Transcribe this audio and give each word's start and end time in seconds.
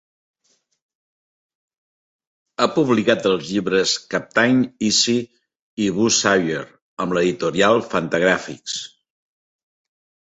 Ha 2.63 2.67
publicat 2.77 3.27
els 3.31 3.45
llibres 3.49 3.93
Captain 4.15 4.63
Easy 4.87 5.17
i 5.85 5.91
Buz 5.99 6.17
Sawyer 6.25 6.65
amb 7.07 7.17
l'editorial 7.19 7.85
Fantagraphics. 7.93 8.81